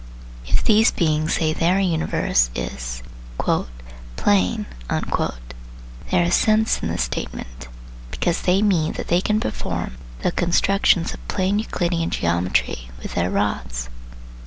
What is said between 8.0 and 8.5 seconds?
because